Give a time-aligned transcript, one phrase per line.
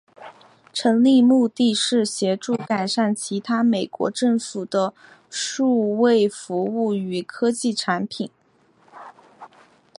[0.73, 4.95] 成立目的是协助改善其他美国政府的
[5.29, 8.31] 数位服务与科技产品。